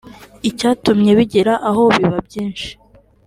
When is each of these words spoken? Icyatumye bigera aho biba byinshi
Icyatumye 0.49 1.11
bigera 1.19 1.53
aho 1.69 1.81
biba 1.95 2.19
byinshi 2.27 2.69